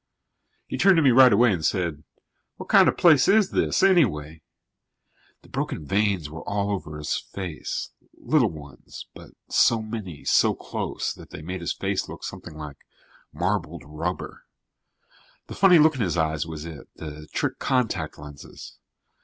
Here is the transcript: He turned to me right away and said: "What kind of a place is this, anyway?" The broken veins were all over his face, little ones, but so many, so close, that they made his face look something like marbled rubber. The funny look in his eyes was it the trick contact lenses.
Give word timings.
He 0.65 0.79
turned 0.79 0.95
to 0.95 1.03
me 1.03 1.11
right 1.11 1.31
away 1.31 1.53
and 1.53 1.63
said: 1.63 2.03
"What 2.55 2.69
kind 2.69 2.87
of 2.87 2.95
a 2.95 2.97
place 2.97 3.27
is 3.27 3.51
this, 3.51 3.83
anyway?" 3.83 4.41
The 5.43 5.47
broken 5.49 5.85
veins 5.85 6.27
were 6.27 6.41
all 6.41 6.71
over 6.71 6.97
his 6.97 7.15
face, 7.19 7.91
little 8.15 8.49
ones, 8.49 9.05
but 9.13 9.33
so 9.51 9.79
many, 9.83 10.25
so 10.25 10.55
close, 10.55 11.13
that 11.13 11.29
they 11.29 11.43
made 11.43 11.61
his 11.61 11.73
face 11.73 12.09
look 12.09 12.23
something 12.23 12.57
like 12.57 12.77
marbled 13.31 13.83
rubber. 13.85 14.47
The 15.45 15.53
funny 15.53 15.77
look 15.77 15.93
in 15.93 16.01
his 16.01 16.17
eyes 16.17 16.47
was 16.47 16.65
it 16.65 16.89
the 16.95 17.27
trick 17.31 17.59
contact 17.59 18.17
lenses. 18.17 18.79